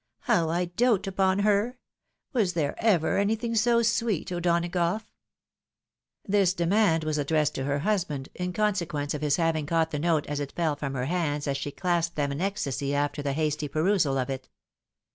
[0.21, 1.77] "How I dote upon her!
[2.33, 5.05] Was there ever anything so sweet, O'Dona gough
[6.29, 9.99] ■?" Tliis demand was addressed to her husband, in consequence of his having caught the
[9.99, 13.33] note as it fell from her hands as she clasped them in ecstasy after the
[13.33, 14.49] hasty perusal of it.